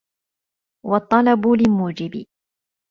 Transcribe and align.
وَالطَّلَبُ 0.85 1.47
لِمُوجِبٍ 1.47 2.25